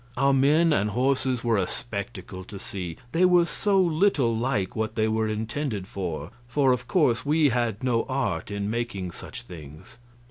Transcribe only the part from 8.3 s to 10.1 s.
in making such things.